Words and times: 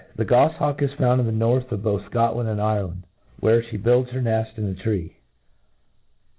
THE 0.15 0.25
Oofliawk 0.25 0.81
is 0.81 0.91
found 0.97 1.19
in 1.21 1.27
the 1.27 1.31
north 1.31 1.71
of 1.71 1.83
both 1.83 2.03
Scotland 2.07 2.49
and 2.49 2.59
Ireland, 2.59 3.03
where 3.39 3.61
flic 3.61 3.83
builds 3.83 4.09
her 4.09 4.19
neft 4.19 4.57
in 4.57 4.65
a 4.65 4.73
tree. 4.73 5.17